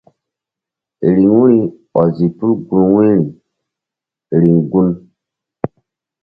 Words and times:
Riŋu 1.15 1.39
ri 1.49 1.59
ɔzi 1.99 2.27
tul 2.37 2.53
gun 2.67 2.85
wu̧yri 2.93 3.23
riŋ 4.41 4.57
gun. 4.71 4.89